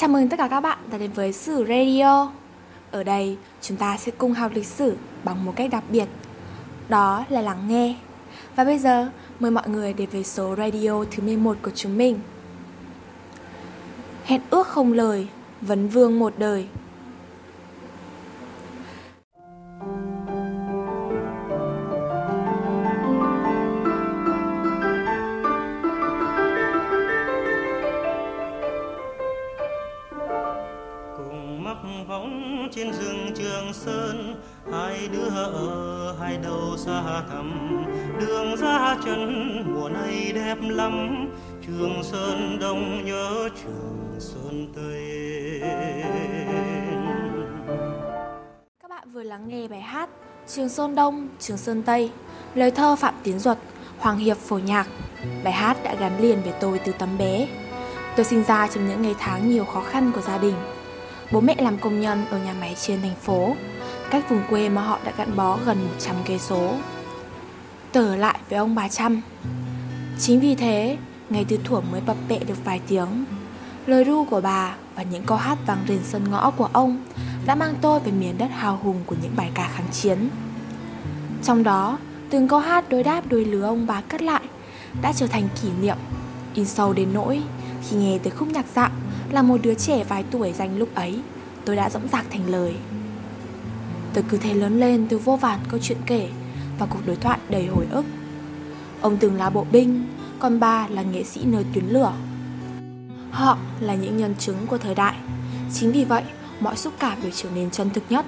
[0.00, 2.32] Chào mừng tất cả các bạn đã đến với Sử Radio.
[2.90, 6.08] Ở đây chúng ta sẽ cùng học lịch sử bằng một cách đặc biệt.
[6.88, 7.96] Đó là lắng nghe.
[8.56, 12.20] Và bây giờ mời mọi người đến với số radio thứ 11 của chúng mình.
[14.24, 15.28] Hẹn ước không lời,
[15.60, 16.66] vấn vương một đời.
[31.18, 31.76] Cùng mắc
[32.08, 34.42] võng trên rừng trường sơn.
[34.72, 37.68] Hai đứa ở hai đầu xa thẳm,
[38.20, 41.26] đường ra chân mùa này đẹp lắm.
[41.66, 45.60] Trường sơn đông nhớ trường sơn tây
[48.82, 50.10] các bạn vừa lắng nghe bài hát
[50.48, 52.10] trường sơn đông, trường sơn tây,
[52.54, 53.58] lời thơ phạm tiến duật,
[53.98, 54.86] hoàng hiệp phổ nhạc.
[55.44, 57.48] Bài hát đã gắn liền với tôi từ tấm bé.
[58.16, 60.54] Tôi sinh ra trong những ngày tháng nhiều khó khăn của gia đình.
[61.32, 63.56] Bố mẹ làm công nhân ở nhà máy trên thành phố,
[64.10, 66.74] cách vùng quê mà họ đã gắn bó gần 100 cây số.
[67.92, 69.20] Tở lại với ông bà Trăm.
[70.18, 70.96] Chính vì thế,
[71.30, 73.24] ngày từ thuở mới bập bẹ được vài tiếng,
[73.86, 77.02] lời ru của bà và những câu hát vang rền sân ngõ của ông
[77.46, 80.28] đã mang tôi về miền đất hào hùng của những bài ca kháng chiến.
[81.42, 81.98] Trong đó,
[82.30, 84.42] từng câu hát đối đáp đôi lứa ông bà cất lại
[85.02, 85.96] đã trở thành kỷ niệm,
[86.54, 87.42] in sâu đến nỗi
[87.88, 88.90] khi nghe tới khúc nhạc dạo
[89.30, 91.20] là một đứa trẻ vài tuổi dành lúc ấy.
[91.64, 92.74] Tôi đã dõng dạc thành lời.
[94.14, 96.28] Tôi cứ thế lớn lên từ vô vàn câu chuyện kể
[96.78, 98.04] và cuộc đối thoại đầy hồi ức.
[99.00, 100.06] Ông từng là bộ binh,
[100.38, 102.12] còn ba là nghệ sĩ nơi tuyến lửa.
[103.30, 105.14] Họ là những nhân chứng của thời đại.
[105.74, 106.22] Chính vì vậy,
[106.60, 108.26] mọi xúc cảm đều trở nên chân thực nhất.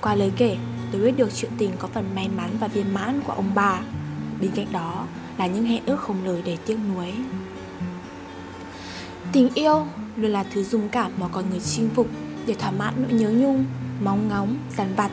[0.00, 0.56] Qua lời kể,
[0.92, 3.80] tôi biết được chuyện tình có phần may mắn và viên mãn của ông bà.
[4.40, 5.04] Bên cạnh đó
[5.38, 7.12] là những hẹn ước không lời để tiếc nuối
[9.32, 12.08] tình yêu luôn là thứ dung cảm mà con người chinh phục
[12.46, 13.64] để thỏa mãn nỗi nhớ nhung,
[14.02, 15.10] mong ngóng, dằn vặt.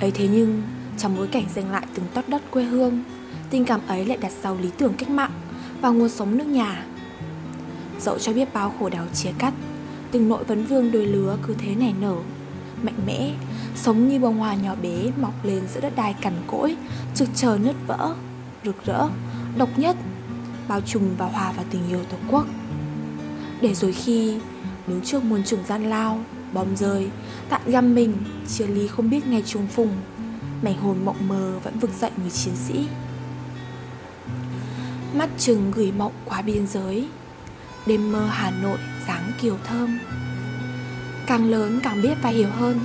[0.00, 0.62] Ấy thế nhưng,
[0.98, 3.02] trong bối cảnh giành lại từng tót đất quê hương,
[3.50, 5.30] tình cảm ấy lại đặt sau lý tưởng cách mạng
[5.80, 6.86] và nguồn sống nước nhà.
[8.00, 9.54] Dẫu cho biết bao khổ đau chia cắt,
[10.10, 12.16] từng nội vấn vương đôi lứa cứ thế nảy nở,
[12.82, 13.34] mạnh mẽ,
[13.76, 16.76] sống như bông hoa nhỏ bé mọc lên giữa đất đai cằn cỗi,
[17.14, 18.14] trực chờ nứt vỡ,
[18.64, 19.08] rực rỡ,
[19.56, 19.96] độc nhất,
[20.68, 22.46] bao trùm và hòa vào tình yêu tổ quốc
[23.62, 24.34] để rồi khi
[24.86, 27.08] đứng trước muôn trùng gian lao, bom rơi
[27.48, 28.14] tạm găm mình
[28.48, 29.96] chia ly không biết ngày trùng phùng
[30.62, 32.88] mảnh hồn mộng mơ vẫn vực dậy người chiến sĩ.
[35.14, 37.08] Mắt chừng gửi mộng qua biên giới,
[37.86, 38.78] đêm mơ hà nội
[39.08, 39.98] dáng kiều thơm.
[41.26, 42.80] Càng lớn càng biết và hiểu hơn,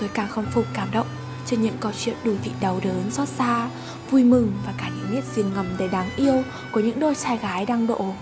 [0.00, 1.06] tôi càng không phục cảm động
[1.46, 3.68] cho những câu chuyện đủ vị đau đớn xót xa,
[4.10, 6.42] vui mừng và cả những nét duyên ngầm đầy đáng yêu
[6.72, 8.14] của những đôi trai gái đang độ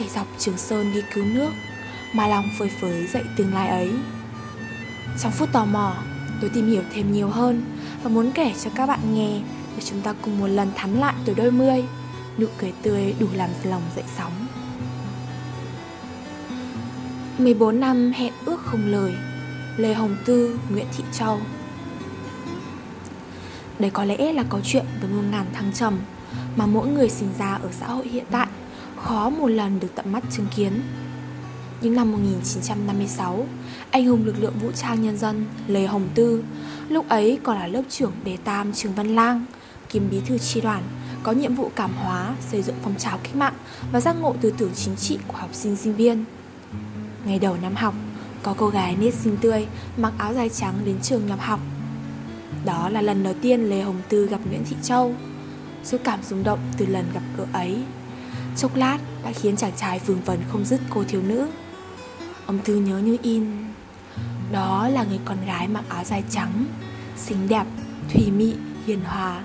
[0.00, 1.50] sẽ dọc Trường Sơn đi cứu nước
[2.12, 3.90] Mà lòng phơi phới dậy tương lai ấy.
[5.22, 5.96] Trong phút tò mò
[6.40, 7.62] Tôi tìm hiểu thêm nhiều hơn
[8.02, 9.40] Và muốn kể cho các bạn nghe
[9.76, 11.84] Để chúng ta cùng một lần thắm lại tuổi đôi mươi
[12.38, 14.32] Nụ cười tươi đủ làm lòng dậy sóng.
[17.38, 19.14] 14 năm hẹn ước không lời
[19.76, 21.40] Lê Hồng Tư, Nguyễn Thị Châu.
[23.78, 25.98] Đây có lẽ là câu chuyện với muôn ngàn thăng trầm
[26.56, 28.46] Mà mỗi người sinh ra ở xã hội hiện tại
[29.10, 30.72] khó một lần được tận mắt chứng kiến.
[31.80, 33.46] Những năm 1956,
[33.90, 36.44] anh hùng lực lượng vũ trang nhân dân Lê Hồng Tư,
[36.88, 39.44] lúc ấy còn là lớp trưởng đề tam trường Văn Lang,
[39.88, 40.82] kiêm bí thư tri đoàn,
[41.22, 43.54] có nhiệm vụ cảm hóa, xây dựng phong trào cách mạng
[43.92, 46.24] và giác ngộ tư tưởng chính trị của học sinh sinh viên.
[47.24, 47.94] Ngày đầu năm học,
[48.42, 49.66] có cô gái nết xinh tươi
[49.96, 51.60] mặc áo dài trắng đến trường nhập học.
[52.64, 55.14] Đó là lần đầu tiên Lê Hồng Tư gặp Nguyễn Thị Châu.
[55.84, 57.76] Số cảm rung động từ lần gặp cỡ ấy
[58.56, 61.48] Chốc lát đã khiến chàng trai vương vấn không dứt cô thiếu nữ.
[62.46, 63.46] Ông thư nhớ như in
[64.52, 66.64] Đó là người con gái mặc áo dài trắng
[67.16, 67.64] Xinh đẹp,
[68.14, 68.54] thùy mị,
[68.86, 69.42] hiền hòa.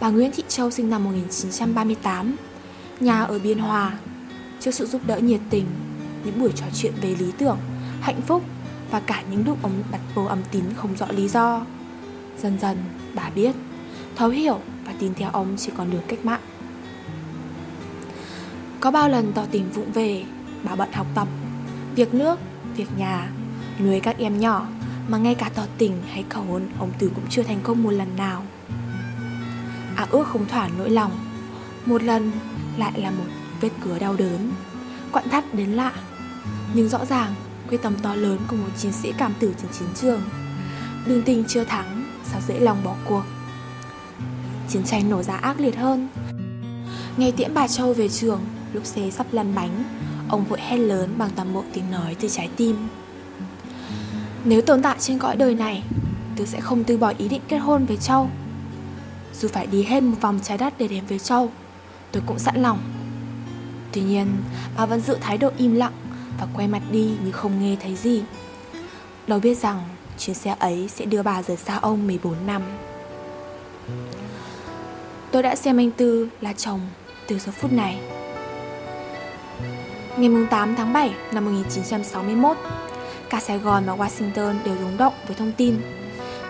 [0.00, 2.36] Bà Nguyễn Thị Châu sinh năm 1938
[3.00, 3.98] Nhà ở Biên Hòa.
[4.60, 5.66] Trước sự giúp đỡ nhiệt tình
[6.24, 7.58] Những buổi trò chuyện về lý tưởng,
[8.00, 8.42] hạnh phúc
[8.90, 11.66] Và cả những lúc ông đặt vô âm tín không rõ lý do.
[12.42, 12.76] Dần dần
[13.14, 13.52] bà biết
[14.16, 16.40] Thấu hiểu và tin theo ông chỉ còn đường cách mạng
[18.84, 20.24] có bao lần tỏ tình vụng về
[20.62, 21.28] Bảo bận học tập
[21.94, 22.38] Việc nước,
[22.76, 23.30] việc nhà
[23.80, 24.66] Nuôi các em nhỏ
[25.08, 27.90] Mà ngay cả tỏ tình hay cầu hôn Ông Từ cũng chưa thành công một
[27.90, 28.42] lần nào.
[29.96, 31.10] À ước không thỏa nỗi lòng
[31.86, 32.32] Một lần
[32.76, 33.24] lại là một
[33.60, 34.52] vết cứa đau đớn
[35.12, 35.92] Quặn thắt đến lạ.
[36.74, 37.34] Nhưng rõ ràng
[37.68, 40.20] quyết tâm to lớn của một chiến sĩ cảm tử trên chiến trường
[41.06, 43.22] Đường tình chưa thắng Sao dễ lòng bỏ cuộc.
[44.68, 46.08] Chiến tranh nổ ra ác liệt hơn.
[47.16, 48.40] Ngày tiễn bà Châu về trường
[48.74, 49.84] Lúc xe sắp lăn bánh,
[50.28, 52.88] Ông vội hét lớn bằng toàn bộ tiếng nói từ trái tim.
[54.44, 55.82] Nếu tồn tại trên cõi đời này
[56.36, 58.30] Tôi sẽ không từ bỏ ý định kết hôn với Châu.
[59.34, 61.50] Dù phải đi hết một vòng trái đất để đến với Châu
[62.12, 62.78] Tôi cũng sẵn lòng.
[63.92, 64.26] Tuy nhiên,
[64.76, 65.92] bà vẫn giữ thái độ im lặng
[66.40, 68.22] Và quay mặt đi như không nghe thấy gì.
[69.26, 69.80] Đâu biết rằng
[70.18, 72.62] chuyến xe ấy sẽ đưa bà rời xa ông 14 năm.
[75.30, 76.80] Tôi đã xem anh Tư là chồng
[77.28, 78.13] từ giờ phút này.
[80.18, 82.56] Ngày 8 tháng 7 năm 1961
[83.30, 85.76] Cả Sài Gòn và Washington đều rúng động với thông tin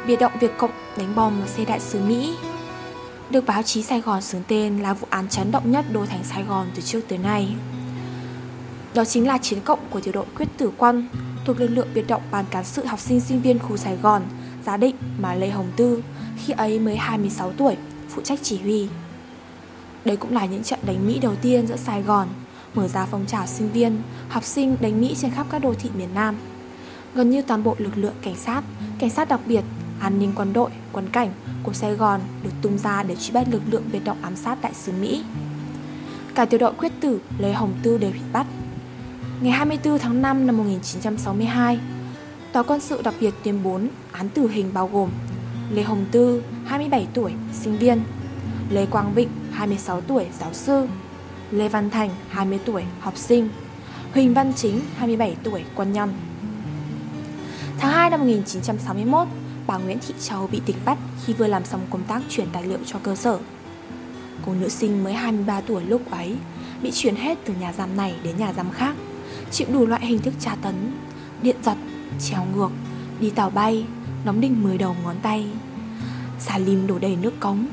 [0.07, 2.35] Biệt động Việt Cộng đánh bom một xe đại sứ Mỹ
[3.31, 6.25] Được báo chí Sài Gòn xướng tên là vụ án chấn động nhất đô thành
[6.25, 7.55] Sài Gòn từ trước tới nay
[8.95, 11.09] Đó chính là chiến cộng của tiểu đội quyết tử quân
[11.45, 14.23] thuộc lực lượng biệt động ban cán sự học sinh sinh viên khu Sài Gòn,
[14.67, 16.03] Giá Định mà Lê Hồng Tư,
[16.45, 17.77] khi ấy mới 26 tuổi,
[18.09, 18.89] phụ trách chỉ huy.
[20.05, 22.29] Đây cũng là những trận đánh Mỹ đầu tiên giữa Sài Gòn,
[22.75, 25.91] mở ra phong trào sinh viên, học sinh đánh Mỹ trên khắp các đô thị
[25.97, 26.37] miền Nam.
[27.15, 28.63] Gần như toàn bộ lực lượng cảnh sát,
[28.99, 29.65] cảnh sát đặc biệt,
[30.01, 31.31] an ninh quân đội, quân cảnh
[31.63, 34.59] của Sài Gòn được tung ra để truy bắt lực lượng biệt động ám sát
[34.63, 35.25] đại sứ Mỹ.
[36.35, 38.47] Cả tiểu đội quyết tử Lê Hồng Tư đều bị bắt
[39.41, 41.81] Ngày 24 tháng 5 năm 1962,
[42.53, 43.81] Tòa quân sự đặc biệt tuyên bố
[44.13, 45.11] án tử hình bao gồm
[45.71, 48.01] Lê Hồng Tư, 27 tuổi, sinh viên
[48.71, 50.87] Lê Quang Vịnh, 26 tuổi, giáo sư
[51.55, 53.49] Lê Văn Thành, 20 tuổi, học sinh
[54.15, 56.13] Huỳnh Văn Chính, 27 tuổi, quân nhân
[57.79, 59.29] Tháng 2 năm 1961,
[59.67, 62.67] bà Nguyễn Thị Châu bị tịch bắt khi vừa làm xong công tác chuyển tài
[62.67, 63.39] liệu cho cơ sở.
[64.47, 66.37] Cô nữ sinh mới 23 tuổi lúc ấy
[66.83, 68.97] bị chuyển hết từ nhà giam này đến nhà giam khác
[69.51, 70.75] chịu đủ loại hình thức tra tấn,
[71.43, 71.77] điện giật,
[72.21, 72.71] trèo ngược,
[73.21, 73.85] đi tàu bay,
[74.25, 75.47] nóng đinh 10 đầu ngón tay,
[76.39, 77.67] xà lim đổ đầy nước cống.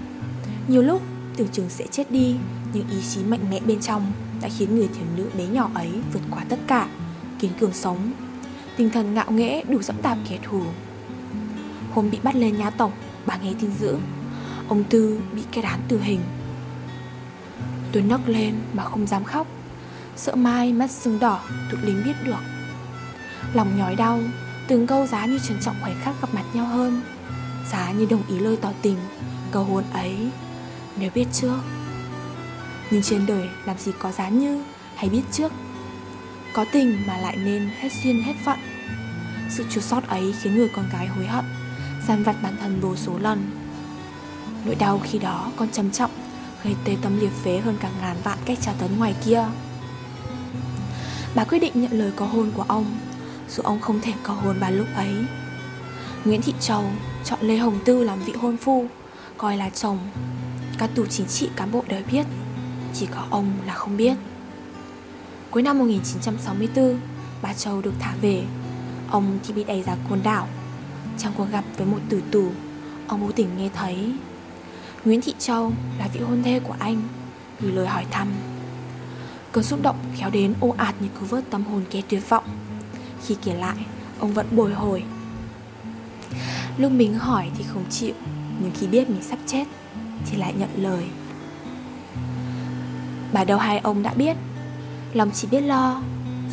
[0.68, 1.02] Nhiều lúc
[1.36, 2.36] tưởng chừng sẽ chết đi,
[2.74, 4.12] nhưng ý chí mạnh mẽ bên trong
[4.42, 6.88] đã khiến người thiếu nữ bé nhỏ ấy vượt qua tất cả,
[7.40, 8.12] kiên cường sống.
[8.78, 10.62] Tinh thần ngạo nghễ đủ dẫm đạp kẻ thù.
[11.94, 12.92] Hôm bị bắt lên nhà tổng,
[13.26, 13.96] bà nghe tin dữ,
[14.68, 16.20] ông Tư bị kết án tử hình.
[17.92, 19.48] Tôi nấc lên mà không dám khóc
[20.16, 21.40] Sợ mai mắt sưng đỏ
[21.72, 22.42] tụi lính biết được
[23.54, 24.20] Lòng nhói đau
[24.68, 27.02] Từng câu giá như trân trọng khoảnh khắc gặp mặt nhau hơn
[27.72, 28.98] Giá như đồng ý lời tỏ tình
[29.52, 30.16] Cầu hôn ấy
[30.98, 31.60] nếu biết trước.
[32.92, 34.64] Nhưng trên đời làm gì có giá như
[34.96, 35.52] Hay biết trước.
[36.54, 38.60] Có tình mà lại nên hết duyên hết phận.
[39.50, 41.46] Sự chua sót ấy khiến người con gái hối hận
[42.08, 43.52] Gian vặt bản thân vô số lần.
[44.66, 46.12] Nỗi đau khi đó còn trầm trọng,
[46.64, 49.46] Gây tê tâm liệt phế hơn cả ngàn vạn cách tra tấn ngoài kia.
[51.36, 52.86] Bà quyết định nhận lời có hôn của ông,
[53.50, 55.26] dù ông không thể có hôn bà lúc ấy.
[56.26, 56.84] Nguyễn Thị Châu,
[57.26, 58.86] chọn Lê Hồng Tư làm vị hôn phu,
[59.38, 60.00] coi là chồng
[60.82, 62.26] các tù chính trị cán bộ đều biết
[62.94, 64.18] chỉ có ông là không biết.
[65.52, 67.00] Cuối năm 1964
[67.42, 68.44] bà Châu được thả về.
[69.10, 70.48] Ông thì bị đẩy ra côn đảo.
[71.18, 72.52] Trong cuộc gặp với một tử tù
[73.08, 74.14] ông vô tình nghe thấy
[75.06, 77.02] Nguyễn Thị Châu là vị hôn thê của anh
[77.60, 78.28] gửi lời hỏi thăm.
[79.52, 82.46] Cơn xúc động kéo đến ô ạt như cứu vớt tâm hồn kẻ tuyệt vọng.
[83.26, 83.78] Khi kể lại,
[84.20, 85.04] ông vẫn bồi hồi.
[86.78, 88.14] Lúc mình hỏi thì không chịu
[88.62, 89.66] Nhưng khi biết mình sắp chết
[90.26, 91.04] thì lại nhận lời.
[93.34, 94.38] Bà đầu hai ông đã biết.
[95.14, 96.02] Lòng chỉ biết lo,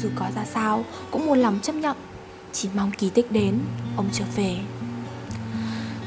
[0.02, 1.96] Dù có ra sao, cũng muốn lòng chấp nhận.
[2.52, 3.58] Chỉ mong kỳ tích đến,
[3.96, 4.56] Ông trở về.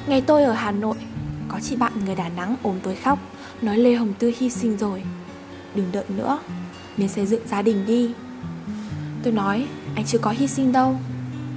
[0.07, 0.97] Ngày tôi ở Hà Nội,
[1.47, 3.19] Có chị bạn người Đà Nẵng ốm tôi khóc,
[3.61, 5.03] Nói Lê Hồng Tư hy sinh rồi.
[5.75, 6.39] Đừng đợi nữa,
[6.97, 8.11] nên xây dựng gia đình đi.
[9.23, 10.99] Tôi nói, anh chưa có hy sinh đâu,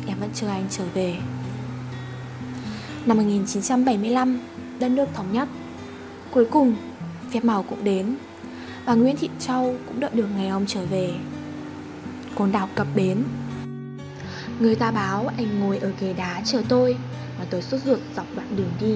[0.06, 1.16] Em vẫn chờ anh trở về.
[3.06, 4.40] Năm 1975
[4.78, 5.48] Đất nước thống nhất.
[6.34, 6.76] Cuối cùng,
[7.32, 8.16] phép màu cũng đến
[8.86, 11.14] Bà Nguyễn Thị Châu cũng đợi được ngày ông trở về.
[12.34, 13.24] Côn đảo cập bến.
[14.60, 16.96] Người ta báo anh ngồi ở ghế đá chờ tôi,
[17.38, 18.94] Mà tôi sốt ruột dọc đoạn đường đi.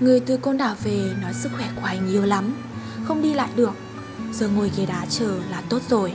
[0.00, 2.54] Người từ côn đảo về nói sức khỏe của anh yếu lắm,
[3.04, 3.74] Không đi lại được.
[4.32, 6.12] Giờ ngồi ghế đá chờ là tốt rồi.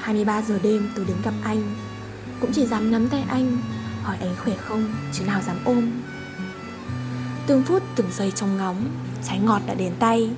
[0.00, 1.62] 23 giờ đêm tôi đến gặp anh.
[2.40, 3.58] Cũng chỉ dám nắm tay anh,
[4.02, 5.90] Hỏi anh khỏe không, Chứ nào dám ôm.
[7.46, 8.84] Từng phút từng giây trong ngóng
[9.28, 10.30] Trái ngọt đã đến tay.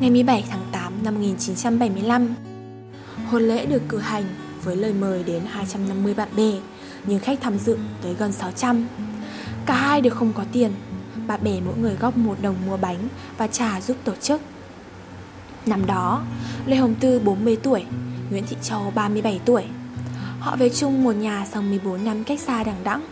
[0.00, 2.34] Ngày 17 tháng 8 năm 1975
[3.30, 4.24] Hôn lễ được cử hành
[4.64, 6.52] Với lời mời đến 250 bạn bè
[7.06, 8.86] Nhưng khách tham dự tới gần 600
[9.66, 10.72] Cả hai đều không có tiền.
[11.26, 14.40] Bạn bè mỗi người góp một đồng mua bánh Và trà giúp tổ chức.
[15.66, 16.22] Năm đó,
[16.66, 17.84] Lê Hồng Tư 40 tuổi,
[18.30, 19.64] Nguyễn Thị Châu 37 tuổi.
[20.38, 23.06] Họ về chung một nhà sau 14 năm cách xa đằng đẵng,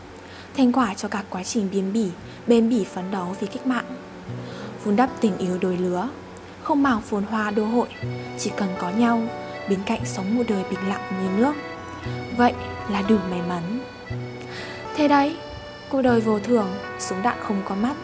[0.56, 2.08] thành quả cho cả quá trình biến bỉ,
[2.46, 3.84] bền bỉ phấn đấu vì cách mạng.
[4.84, 6.08] Vun đắp tình yêu đôi lứa,
[6.62, 7.88] không màng phồn hoa đô hội,
[8.38, 9.22] chỉ cần có nhau,
[9.68, 11.54] bên cạnh sống một đời bình lặng như nước.
[12.36, 12.52] Vậy
[12.90, 13.80] là đủ may mắn.
[14.96, 15.36] Thế đấy
[15.90, 16.68] cuộc đời vô thường
[16.98, 17.96] súng đạn không có mắt.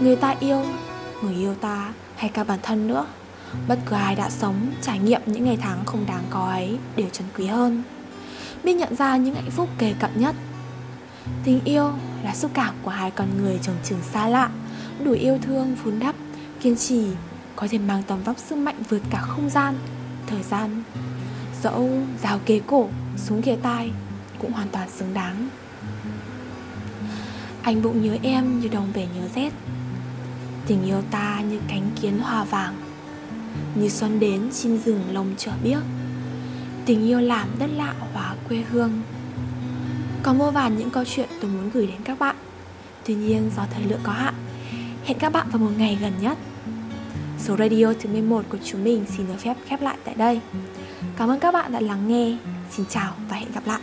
[0.00, 0.64] Người ta yêu
[1.22, 3.06] người yêu ta hay cả bản thân nữa.
[3.68, 7.08] Bất cứ ai đã sống trải nghiệm những ngày tháng không đáng có ấy đều
[7.08, 7.82] trân quý hơn.
[8.64, 10.34] Biết nhận ra những hạnh phúc kề cận nhất
[11.44, 11.92] tình yêu
[12.24, 14.50] là xúc cảm của hai con người trồng chừng xa lạ,
[15.04, 16.14] đủ yêu thương vun đắp,
[16.60, 17.06] kiên trì,
[17.56, 19.74] có thể mang tầm vóc sức mạnh vượt cả không gian,
[20.26, 20.82] thời gian.
[21.62, 21.90] Dẫu
[22.22, 23.90] rào kế cổ, súng kề tai
[24.38, 25.48] cũng hoàn toàn xứng đáng.
[27.62, 29.52] Anh bụng nhớ em như đồng về nhớ rét
[30.66, 32.74] tình yêu ta như cánh kiến hoa vàng,
[33.74, 35.82] như xuân đến chim rừng lồng trở biếc.
[36.86, 39.02] Tình yêu làm đất lạ hóa quê hương
[40.24, 42.36] có vô vàn những câu chuyện tôi muốn gửi đến các bạn.
[43.04, 44.34] Tuy nhiên, do thời lượng có hạn,
[45.04, 46.38] hẹn các bạn vào một ngày gần nhất.
[47.38, 50.40] Số radio thứ 11 của chúng mình xin được phép khép lại tại đây.
[51.16, 52.36] Cảm ơn các bạn đã lắng nghe.
[52.70, 53.80] Xin chào và hẹn gặp lại.